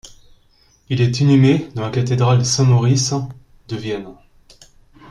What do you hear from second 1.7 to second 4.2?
dans la cathédrale Saint-Maurice de Vienne.